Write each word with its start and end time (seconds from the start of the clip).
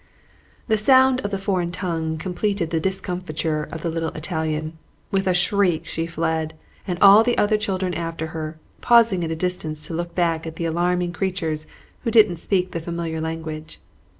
The 0.67 0.79
sound 0.79 1.21
of 1.21 1.29
the 1.29 1.37
foreign 1.37 1.69
tongue 1.69 2.17
completed 2.17 2.71
the 2.71 2.79
discomfiture 2.79 3.69
of 3.71 3.83
the 3.83 3.89
little 3.91 4.09
Italian. 4.13 4.75
With 5.11 5.27
a 5.27 5.33
shriek 5.35 5.85
she 5.85 6.07
fled, 6.07 6.55
and 6.87 6.97
all 6.99 7.23
the 7.23 7.37
other 7.37 7.55
children 7.55 7.93
after 7.93 8.25
her; 8.33 8.57
pausing 8.81 9.23
at 9.23 9.29
a 9.29 9.35
distance 9.35 9.79
to 9.83 9.93
look 9.93 10.15
back 10.15 10.47
at 10.47 10.55
the 10.55 10.65
alarming 10.65 11.13
creatures 11.13 11.67
who 12.03 12.09
didn't 12.09 12.37
speak 12.37 12.71
the 12.71 12.79
familiar 12.79 13.21
language. 13.21 13.79